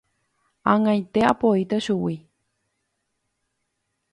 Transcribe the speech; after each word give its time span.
Ag̃aite 0.73 1.19
apoíta 1.31 1.77
chugui. 1.85 2.15